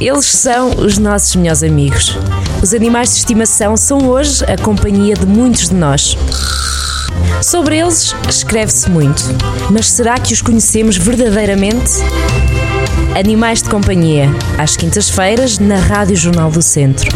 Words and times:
Eles 0.00 0.26
são 0.26 0.70
os 0.76 0.98
nossos 0.98 1.34
melhores 1.36 1.62
amigos. 1.62 2.18
Os 2.62 2.74
animais 2.74 3.10
de 3.10 3.16
estimação 3.16 3.76
são 3.76 4.08
hoje 4.08 4.44
a 4.44 4.62
companhia 4.62 5.14
de 5.14 5.24
muitos 5.24 5.70
de 5.70 5.74
nós. 5.74 6.16
Sobre 7.42 7.78
eles 7.78 8.14
escreve-se 8.28 8.90
muito, 8.90 9.22
mas 9.70 9.90
será 9.90 10.18
que 10.18 10.34
os 10.34 10.42
conhecemos 10.42 10.96
verdadeiramente? 10.96 11.92
Animais 13.18 13.62
de 13.62 13.70
Companhia, 13.70 14.28
às 14.58 14.76
quintas-feiras, 14.76 15.58
na 15.58 15.76
Rádio 15.76 16.16
Jornal 16.16 16.50
do 16.50 16.60
Centro. 16.60 17.10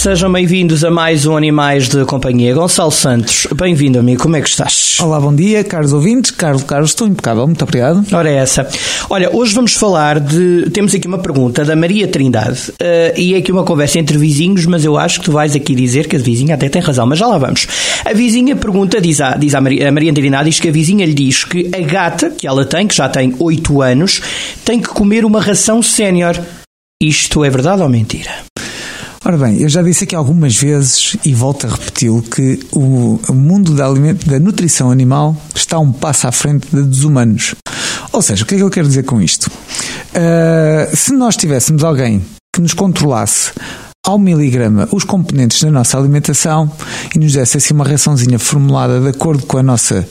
Sejam 0.00 0.32
bem-vindos 0.32 0.82
a 0.82 0.90
mais 0.90 1.26
um 1.26 1.36
Animais 1.36 1.86
de 1.86 2.06
Companhia. 2.06 2.54
Gonçalo 2.54 2.90
Santos, 2.90 3.46
bem-vindo 3.54 3.98
amigo, 3.98 4.22
como 4.22 4.34
é 4.34 4.40
que 4.40 4.48
estás? 4.48 4.96
Olá, 4.98 5.20
bom 5.20 5.34
dia, 5.34 5.62
caros 5.62 5.92
ouvintes. 5.92 6.30
Carlos 6.30 6.62
Carlos, 6.62 6.92
estou 6.92 7.06
impecável, 7.06 7.46
muito 7.46 7.62
obrigado. 7.62 8.02
Ora, 8.10 8.30
é 8.30 8.36
essa. 8.36 8.66
Olha, 9.10 9.28
hoje 9.30 9.54
vamos 9.54 9.74
falar 9.74 10.18
de. 10.18 10.70
Temos 10.70 10.94
aqui 10.94 11.06
uma 11.06 11.18
pergunta 11.18 11.66
da 11.66 11.76
Maria 11.76 12.08
Trindade 12.08 12.70
uh, 12.70 13.14
e 13.14 13.34
é 13.34 13.36
aqui 13.36 13.52
uma 13.52 13.62
conversa 13.62 13.98
entre 13.98 14.16
vizinhos, 14.16 14.64
mas 14.64 14.86
eu 14.86 14.96
acho 14.96 15.18
que 15.20 15.26
tu 15.26 15.32
vais 15.32 15.54
aqui 15.54 15.74
dizer 15.74 16.08
que 16.08 16.16
a 16.16 16.18
vizinha 16.18 16.54
até 16.54 16.70
tem 16.70 16.80
razão, 16.80 17.04
mas 17.04 17.18
já 17.18 17.26
lá 17.26 17.36
vamos. 17.36 17.66
A 18.02 18.14
vizinha 18.14 18.56
pergunta, 18.56 19.02
diz 19.02 19.20
a, 19.20 19.36
diz 19.36 19.54
a, 19.54 19.60
Maria, 19.60 19.86
a 19.86 19.92
Maria 19.92 20.14
Trindade, 20.14 20.48
diz 20.48 20.58
que 20.58 20.70
a 20.70 20.72
vizinha 20.72 21.04
lhe 21.04 21.12
diz 21.12 21.44
que 21.44 21.70
a 21.74 21.80
gata, 21.80 22.30
que 22.30 22.46
ela 22.46 22.64
tem, 22.64 22.86
que 22.86 22.94
já 22.94 23.06
tem 23.06 23.34
8 23.38 23.82
anos, 23.82 24.22
tem 24.64 24.80
que 24.80 24.88
comer 24.88 25.26
uma 25.26 25.42
ração 25.42 25.82
sénior. 25.82 26.40
Isto 27.02 27.44
é 27.44 27.50
verdade 27.50 27.82
ou 27.82 27.88
mentira? 27.90 28.49
Ora 29.22 29.36
bem, 29.36 29.60
eu 29.60 29.68
já 29.68 29.82
disse 29.82 30.04
aqui 30.04 30.16
algumas 30.16 30.56
vezes 30.56 31.14
e 31.26 31.34
volto 31.34 31.66
a 31.66 31.70
repeti-lo 31.70 32.22
que 32.22 32.58
o 32.72 33.20
mundo 33.34 33.74
da, 33.74 33.86
alimento, 33.86 34.26
da 34.26 34.40
nutrição 34.40 34.90
animal 34.90 35.36
está 35.54 35.78
um 35.78 35.92
passo 35.92 36.26
à 36.26 36.32
frente 36.32 36.66
dos 36.74 37.04
humanos. 37.04 37.54
Ou 38.12 38.22
seja, 38.22 38.44
o 38.44 38.46
que 38.46 38.54
é 38.54 38.58
que 38.58 38.64
eu 38.64 38.70
quero 38.70 38.88
dizer 38.88 39.02
com 39.02 39.20
isto? 39.20 39.46
Uh, 39.46 40.96
se 40.96 41.12
nós 41.12 41.36
tivéssemos 41.36 41.84
alguém 41.84 42.24
que 42.50 42.62
nos 42.62 42.72
controlasse 42.72 43.52
ao 44.06 44.18
miligrama 44.18 44.88
os 44.90 45.04
componentes 45.04 45.62
da 45.62 45.70
nossa 45.70 45.98
alimentação 45.98 46.72
e 47.14 47.18
nos 47.18 47.34
desse 47.34 47.58
assim 47.58 47.74
uma 47.74 47.84
raçãozinha 47.84 48.38
formulada 48.38 49.00
de 49.00 49.08
acordo 49.08 49.44
com 49.44 49.58
a 49.58 49.62
nossa 49.62 50.08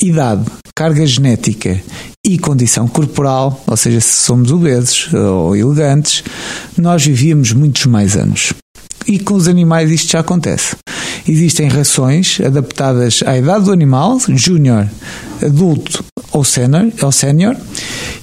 idade, 0.00 0.44
carga 0.76 1.06
genética 1.06 1.80
e 2.22 2.36
condição 2.36 2.86
corporal, 2.86 3.64
ou 3.66 3.76
seja, 3.78 3.98
se 3.98 4.12
somos 4.18 4.52
obesos 4.52 5.10
ou 5.14 5.56
elegantes, 5.56 6.22
nós 6.76 7.02
vivíamos 7.02 7.52
muitos 7.52 7.86
mais 7.86 8.14
anos. 8.14 8.52
E 9.06 9.18
com 9.18 9.34
os 9.34 9.48
animais 9.48 9.90
isto 9.90 10.10
já 10.12 10.20
acontece. 10.20 10.76
Existem 11.28 11.68
rações 11.68 12.40
adaptadas 12.40 13.22
à 13.26 13.36
idade 13.36 13.64
do 13.64 13.72
animal, 13.72 14.18
júnior, 14.28 14.88
adulto 15.42 16.04
ou 16.32 16.44
sênior, 16.44 16.92
ou 17.02 17.10
sénior. 17.10 17.56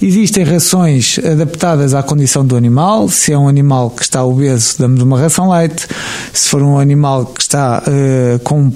Existem 0.02 0.44
rações 0.44 1.18
adaptadas 1.20 1.94
à 1.94 2.04
condição 2.04 2.45
do 2.45 2.56
animal. 2.56 3.10
Se 3.10 3.32
é 3.32 3.38
um 3.38 3.48
animal 3.48 3.90
que 3.90 4.04
está 4.04 4.23
obeso, 4.23 4.76
damos 4.78 5.02
uma 5.02 5.20
ração 5.20 5.48
light. 5.48 5.88
Se 6.32 6.50
for 6.50 6.62
um 6.62 6.78
animal 6.78 7.26
que 7.26 7.42
está 7.42 7.82
uh, 7.88 8.40
com, 8.40 8.72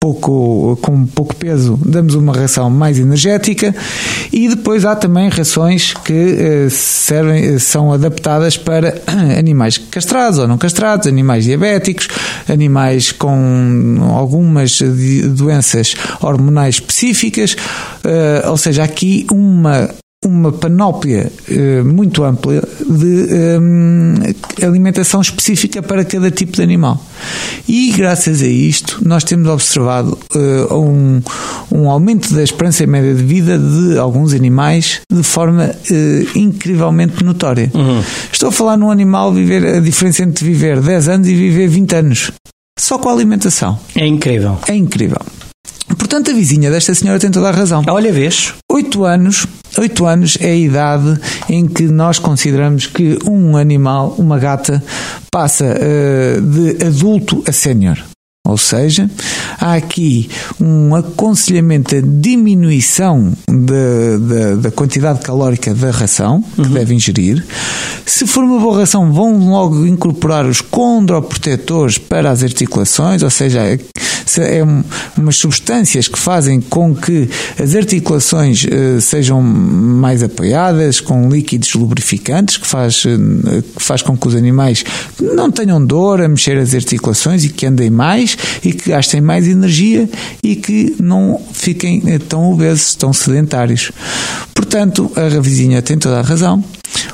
pouco, 0.00 0.78
com 0.82 1.06
pouco 1.06 1.36
peso, 1.36 1.78
damos 1.84 2.14
uma 2.14 2.32
ração 2.32 2.70
mais 2.70 2.98
energética. 2.98 3.74
E 4.32 4.48
depois 4.48 4.84
há 4.84 4.96
também 4.96 5.28
rações 5.28 5.92
que 5.92 6.66
uh, 6.66 6.70
servem, 6.70 7.58
são 7.58 7.92
adaptadas 7.92 8.56
para 8.56 8.94
animais 9.38 9.78
castrados 9.78 10.38
ou 10.38 10.48
não 10.48 10.58
castrados, 10.58 11.06
animais 11.06 11.44
diabéticos, 11.44 12.08
animais 12.48 13.12
com 13.12 13.61
algumas 14.14 14.80
doenças 15.36 15.94
hormonais 16.20 16.76
específicas. 16.76 17.56
Uh, 18.04 18.50
ou 18.50 18.56
seja, 18.56 18.82
aqui 18.82 19.26
uma 19.30 19.90
uma 20.24 20.52
panóplia 20.52 21.32
uh, 21.50 21.84
muito 21.84 22.22
ampla 22.22 22.62
de 22.88 23.58
um, 23.60 24.14
alimentação 24.62 25.20
específica 25.20 25.82
para 25.82 26.04
cada 26.04 26.30
tipo 26.30 26.52
de 26.52 26.62
animal. 26.62 27.04
E 27.66 27.90
graças 27.90 28.40
a 28.40 28.46
isto 28.46 29.00
nós 29.04 29.24
temos 29.24 29.48
observado 29.48 30.16
um, 30.70 31.20
um 31.72 31.90
aumento 31.90 32.32
da 32.32 32.42
esperança 32.42 32.86
média 32.86 33.12
de 33.12 33.22
vida 33.24 33.58
de 33.58 33.98
alguns 33.98 34.32
animais 34.32 35.00
de 35.12 35.24
forma 35.24 35.74
incrivelmente 36.36 37.24
notória. 37.24 37.68
Uhum. 37.74 38.00
Estou 38.32 38.50
a 38.50 38.52
falar 38.52 38.76
num 38.76 38.92
animal 38.92 39.32
viver 39.32 39.66
a 39.66 39.80
diferença 39.80 40.22
entre 40.22 40.44
viver 40.44 40.80
10 40.80 41.08
anos 41.08 41.26
e 41.28 41.34
viver 41.34 41.66
20 41.66 41.96
anos. 41.96 42.32
Só 42.82 42.98
com 42.98 43.08
a 43.08 43.12
alimentação. 43.12 43.78
É 43.94 44.04
incrível. 44.04 44.58
É 44.66 44.74
incrível. 44.74 45.20
Portanto, 45.96 46.32
a 46.32 46.34
vizinha 46.34 46.68
desta 46.68 46.92
senhora 46.92 47.20
tem 47.20 47.30
toda 47.30 47.48
a 47.48 47.52
razão. 47.52 47.84
Olha, 47.88 48.12
vês? 48.12 48.54
Oito 48.72 49.04
anos, 49.04 49.46
oito 49.78 50.04
anos 50.04 50.36
é 50.40 50.50
a 50.50 50.56
idade 50.56 51.16
em 51.48 51.68
que 51.68 51.84
nós 51.84 52.18
consideramos 52.18 52.86
que 52.86 53.16
um 53.24 53.56
animal, 53.56 54.16
uma 54.18 54.36
gata, 54.36 54.82
passa 55.30 55.64
uh, 55.64 56.40
de 56.40 56.84
adulto 56.84 57.44
a 57.46 57.52
sénior. 57.52 58.02
Ou 58.44 58.58
seja, 58.58 59.08
há 59.60 59.74
aqui 59.74 60.28
um 60.60 60.94
aconselhamento 60.94 61.96
a 61.96 62.00
diminuição 62.00 63.32
da, 63.48 64.70
quantidade 64.70 65.20
calórica 65.20 65.74
da 65.74 65.90
ração 65.90 66.42
que 66.54 66.62
uhum. 66.62 66.70
deve 66.70 66.94
ingerir. 66.94 67.44
Se 68.06 68.26
for 68.26 68.44
uma 68.44 68.58
boa 68.58 68.78
ração, 68.78 69.12
vão 69.12 69.48
logo 69.48 69.86
incorporar 69.86 70.46
os 70.46 70.60
condroprotetores 70.60 71.98
para 71.98 72.30
as 72.30 72.42
articulações, 72.42 73.22
ou 73.22 73.30
seja, 73.30 73.60
é 73.60 74.62
umas 75.16 75.36
substâncias 75.36 76.08
que 76.08 76.18
fazem 76.18 76.60
com 76.60 76.94
que 76.94 77.28
as 77.60 77.74
articulações 77.74 78.64
uh, 78.64 79.00
sejam 79.00 79.42
mais 79.42 80.22
apoiadas, 80.22 81.00
com 81.00 81.28
líquidos 81.28 81.74
lubrificantes, 81.74 82.56
que 82.56 82.66
faz, 82.66 83.04
uh, 83.04 83.62
que 83.76 83.82
faz 83.82 84.02
com 84.02 84.16
que 84.16 84.26
os 84.26 84.34
animais 84.34 84.84
não 85.20 85.50
tenham 85.50 85.84
dor 85.84 86.20
a 86.20 86.28
mexer 86.28 86.56
as 86.58 86.74
articulações 86.74 87.44
e 87.44 87.48
que 87.48 87.66
andem 87.66 87.90
mais 87.90 88.36
e 88.64 88.72
que 88.72 88.90
gastem 88.90 89.20
mais 89.20 89.41
energia 89.50 90.08
e 90.42 90.56
que 90.56 90.96
não 91.00 91.40
fiquem 91.52 92.02
eh, 92.06 92.18
tão 92.18 92.52
obesos, 92.52 92.94
tão 92.94 93.12
sedentários. 93.12 93.92
Portanto, 94.54 95.10
a 95.16 95.40
vizinha 95.40 95.82
tem 95.82 95.98
toda 95.98 96.18
a 96.18 96.22
razão. 96.22 96.62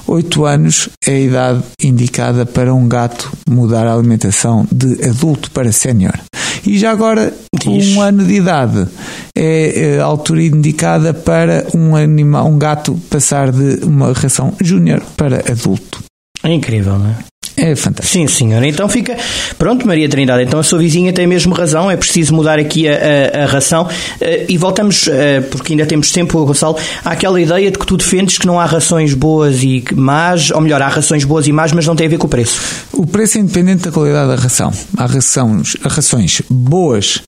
8 0.06 0.44
anos 0.44 0.88
é 1.06 1.12
a 1.12 1.20
idade 1.20 1.62
indicada 1.82 2.46
para 2.46 2.74
um 2.74 2.88
gato 2.88 3.30
mudar 3.48 3.86
a 3.86 3.94
alimentação 3.94 4.66
de 4.72 5.04
adulto 5.04 5.50
para 5.50 5.70
sénior. 5.72 6.18
E 6.66 6.78
já 6.78 6.90
agora, 6.90 7.32
Diz. 7.54 7.96
um 7.96 8.00
ano 8.00 8.24
de 8.24 8.34
idade 8.34 8.86
é, 9.34 9.96
é 9.96 10.00
a 10.00 10.04
altura 10.04 10.42
indicada 10.42 11.14
para 11.14 11.66
um, 11.74 11.94
animal, 11.94 12.46
um 12.46 12.58
gato 12.58 13.00
passar 13.08 13.52
de 13.52 13.84
uma 13.84 14.12
ração 14.12 14.54
júnior 14.60 15.02
para 15.16 15.38
adulto. 15.50 16.02
É 16.42 16.52
incrível, 16.52 16.98
não 16.98 17.10
é? 17.10 17.16
É 17.58 17.74
fantástico. 17.74 18.06
Sim, 18.06 18.26
senhora. 18.28 18.66
Então 18.66 18.88
fica. 18.88 19.16
Pronto, 19.58 19.86
Maria 19.86 20.08
Trindade. 20.08 20.44
Então 20.44 20.60
a 20.60 20.62
sua 20.62 20.78
vizinha 20.78 21.12
tem 21.12 21.26
mesmo 21.26 21.52
razão. 21.52 21.90
É 21.90 21.96
preciso 21.96 22.32
mudar 22.32 22.58
aqui 22.58 22.86
a, 22.88 22.92
a, 22.92 23.42
a 23.42 23.46
ração. 23.46 23.84
Uh, 23.84 24.44
e 24.48 24.56
voltamos, 24.56 25.08
uh, 25.08 25.42
porque 25.50 25.72
ainda 25.72 25.84
temos 25.84 26.12
tempo, 26.12 26.44
Gonçalo, 26.44 26.76
àquela 27.04 27.40
ideia 27.40 27.70
de 27.70 27.78
que 27.78 27.86
tu 27.86 27.96
defendes 27.96 28.38
que 28.38 28.46
não 28.46 28.60
há 28.60 28.64
rações 28.64 29.12
boas 29.12 29.62
e 29.64 29.84
más, 29.92 30.52
ou 30.52 30.60
melhor, 30.60 30.80
há 30.80 30.88
rações 30.88 31.24
boas 31.24 31.46
e 31.48 31.52
más, 31.52 31.72
mas 31.72 31.86
não 31.86 31.96
tem 31.96 32.06
a 32.06 32.10
ver 32.10 32.18
com 32.18 32.26
o 32.26 32.30
preço. 32.30 32.60
O 32.92 33.06
preço 33.06 33.38
é 33.38 33.40
independente 33.40 33.84
da 33.84 33.90
qualidade 33.90 34.28
da 34.28 34.36
ração. 34.36 34.72
Há 34.96 35.06
rações, 35.06 35.76
há 35.82 35.88
rações 35.88 36.42
boas 36.48 37.22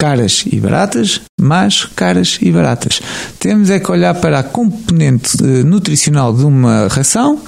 caras 0.00 0.44
e 0.50 0.58
baratas, 0.58 1.20
mas 1.40 1.84
caras 1.96 2.38
e 2.40 2.50
baratas. 2.50 3.00
Temos 3.38 3.70
é 3.70 3.78
que 3.80 3.90
olhar 3.90 4.14
para 4.14 4.40
a 4.40 4.42
componente 4.42 5.36
eh, 5.42 5.62
nutricional 5.64 6.32
de 6.32 6.44
uma 6.44 6.88
ração 6.88 7.40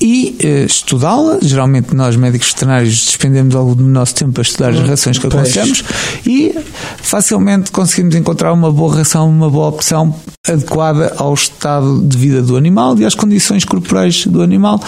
e 0.00 0.36
uh, 0.42 0.66
estudá-la. 0.66 1.38
Geralmente 1.42 1.94
nós, 1.94 2.16
médicos 2.16 2.48
veterinários, 2.48 3.04
despendemos 3.06 3.54
algo 3.54 3.74
do 3.74 3.84
nosso 3.84 4.14
tempo 4.14 4.32
para 4.32 4.42
estudar 4.42 4.70
as 4.70 4.80
rações 4.80 5.18
que 5.18 5.26
aconselhamos 5.26 5.84
e 6.26 6.54
facilmente 6.98 7.70
conseguimos 7.70 8.14
encontrar 8.14 8.52
uma 8.52 8.70
boa 8.70 8.96
ração, 8.96 9.28
uma 9.28 9.50
boa 9.50 9.68
opção 9.68 10.14
adequada 10.46 11.12
ao 11.16 11.34
estado 11.34 12.00
de 12.06 12.16
vida 12.16 12.40
do 12.40 12.56
animal 12.56 12.96
e 12.98 13.04
às 13.04 13.14
condições 13.14 13.64
corporais 13.64 14.26
do 14.26 14.42
animal 14.42 14.80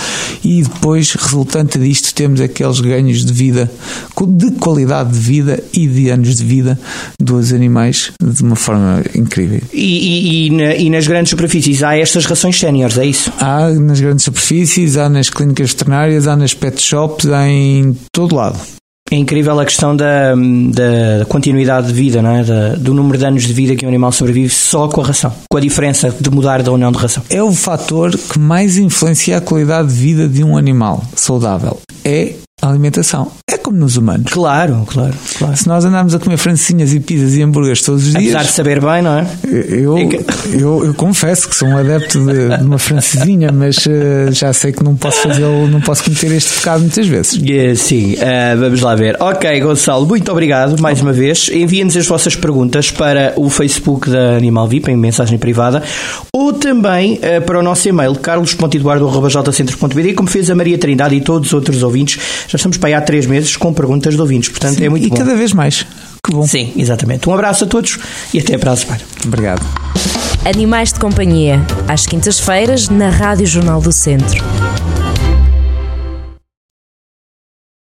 e 0.44 0.62
depois, 0.62 1.12
resultante 1.12 1.78
disto, 1.78 2.14
temos 2.14 2.40
aqueles 2.40 2.80
ganhos 2.80 3.24
de 3.24 3.32
vida, 3.32 3.70
de 4.28 4.50
qualidade 4.52 5.12
de 5.12 5.18
vida 5.18 5.64
e 5.72 5.86
de 5.88 6.10
anos 6.10 6.36
de 6.36 6.44
vida 6.44 6.78
dos 7.18 7.52
animais 7.52 8.12
de 8.38 8.44
uma 8.44 8.56
forma 8.56 9.02
incrível. 9.14 9.60
E, 9.72 9.78
e, 9.78 10.46
e, 10.46 10.50
na, 10.50 10.74
e 10.74 10.90
nas 10.90 11.06
grandes 11.06 11.30
superfícies 11.30 11.82
há 11.82 11.96
estas 11.96 12.24
rações 12.24 12.58
séniores, 12.58 12.98
é 12.98 13.06
isso? 13.06 13.32
Há 13.38 13.70
nas 13.70 14.00
grandes 14.00 14.24
superfícies, 14.24 14.96
há 14.96 15.08
nas 15.08 15.30
clínicas 15.30 15.70
veterinárias, 15.70 16.26
há 16.26 16.36
nas 16.36 16.54
pet 16.54 16.80
shops, 16.80 17.26
há 17.26 17.46
em 17.48 17.96
todo 18.12 18.34
lado. 18.34 18.58
É 19.10 19.16
incrível 19.16 19.58
a 19.58 19.64
questão 19.64 19.96
da, 19.96 20.34
da 20.34 21.24
continuidade 21.26 21.86
de 21.86 21.92
vida, 21.94 22.20
não 22.20 22.30
é? 22.30 22.44
Da, 22.44 22.74
do 22.74 22.92
número 22.92 23.16
de 23.16 23.24
anos 23.24 23.44
de 23.44 23.52
vida 23.54 23.74
que 23.74 23.86
um 23.86 23.88
animal 23.88 24.12
sobrevive 24.12 24.50
só 24.50 24.86
com 24.86 25.00
a 25.00 25.06
ração, 25.06 25.32
com 25.50 25.56
a 25.56 25.60
diferença 25.60 26.14
de 26.20 26.30
mudar 26.30 26.62
da 26.62 26.70
união 26.70 26.92
de 26.92 26.98
ração. 26.98 27.22
É 27.30 27.42
o 27.42 27.52
fator 27.52 28.10
que 28.10 28.38
mais 28.38 28.76
influencia 28.76 29.38
a 29.38 29.40
qualidade 29.40 29.88
de 29.88 29.94
vida 29.94 30.28
de 30.28 30.44
um 30.44 30.58
animal 30.58 31.02
saudável. 31.16 31.80
É 32.04 32.34
a 32.60 32.68
alimentação. 32.68 33.30
É 33.48 33.56
como 33.56 33.78
nos 33.78 33.96
humanos. 33.96 34.32
Claro, 34.32 34.84
claro, 34.86 35.14
claro. 35.38 35.56
Se 35.56 35.68
nós 35.68 35.84
andarmos 35.84 36.14
a 36.14 36.18
comer 36.18 36.36
francinhas 36.36 36.92
e 36.92 37.00
pizzas 37.00 37.34
e 37.34 37.42
hambúrgueres 37.42 37.82
todos 37.82 38.06
os 38.06 38.12
dias. 38.12 38.34
Apesar 38.34 38.44
de 38.44 38.52
saber 38.52 38.80
bem, 38.80 39.02
não 39.02 39.18
é? 39.18 39.26
Eu, 39.44 39.96
eu, 40.52 40.84
eu 40.86 40.94
confesso 40.94 41.48
que 41.48 41.54
sou 41.54 41.68
um 41.68 41.76
adepto 41.76 42.24
de, 42.24 42.56
de 42.56 42.64
uma 42.64 42.78
francesinha, 42.78 43.50
mas 43.52 43.76
uh, 43.86 44.32
já 44.32 44.52
sei 44.52 44.72
que 44.72 44.82
não 44.82 44.96
posso 44.96 45.22
fazer, 45.22 45.42
não 45.42 45.80
posso 45.80 46.04
cometer 46.04 46.32
este 46.32 46.54
pecado 46.54 46.80
muitas 46.80 47.06
vezes. 47.06 47.34
Uh, 47.34 47.76
sim, 47.76 48.14
uh, 48.14 48.58
vamos 48.58 48.80
lá 48.80 48.94
ver. 48.94 49.16
Ok, 49.20 49.60
Gonçalo, 49.60 50.06
muito 50.06 50.30
obrigado 50.30 50.80
mais 50.80 51.00
uma 51.00 51.12
vez. 51.12 51.48
Enviem-nos 51.52 51.96
as 51.96 52.06
vossas 52.06 52.34
perguntas 52.34 52.90
para 52.90 53.32
o 53.36 53.48
Facebook 53.48 54.10
da 54.10 54.36
Animal 54.36 54.68
VIP 54.68 54.90
em 54.90 54.96
mensagem 54.96 55.38
privada 55.38 55.82
ou 56.32 56.52
também 56.52 57.18
eh, 57.22 57.40
para 57.40 57.58
o 57.58 57.62
nosso 57.62 57.88
e-mail 57.88 58.14
carlos.eduardo.jcentro.bd 58.14 60.14
como 60.14 60.28
fez 60.28 60.50
a 60.50 60.54
Maria 60.54 60.78
Trindade 60.78 61.14
e 61.14 61.20
todos 61.20 61.48
os 61.48 61.52
outros 61.52 61.82
ouvintes. 61.82 62.18
Já 62.48 62.56
estamos 62.56 62.78
para 62.78 62.88
aí 62.88 62.94
há 62.94 63.00
três 63.00 63.26
meses 63.26 63.56
com 63.56 63.72
perguntas 63.74 64.14
de 64.14 64.20
ouvintes, 64.20 64.48
portanto 64.48 64.78
Sim, 64.78 64.84
é 64.86 64.88
muito 64.88 65.06
e 65.06 65.10
bom. 65.10 65.16
cada 65.16 65.34
vez 65.36 65.52
mais. 65.52 65.86
Que 66.24 66.32
bom. 66.32 66.46
Sim, 66.46 66.72
exatamente. 66.76 67.28
Um 67.28 67.34
abraço 67.34 67.64
a 67.64 67.66
todos 67.66 67.98
e 68.32 68.38
até 68.38 68.56
para 68.56 68.72
a 68.72 68.76
semana. 68.76 69.00
Obrigado. 69.24 69.64
Animais 70.44 70.92
de 70.92 70.98
Companhia, 70.98 71.60
às 71.86 72.06
quintas-feiras, 72.06 72.88
na 72.88 73.10
Rádio 73.10 73.46
Jornal 73.46 73.80
do 73.82 73.92
Centro. 73.92 74.42